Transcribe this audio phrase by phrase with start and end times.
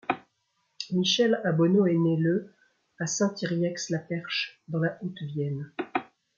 [0.93, 2.51] Michel Abonneau est né le
[2.97, 5.71] à Saint-Yrieix-la-Perche dans la Haute-Vienne.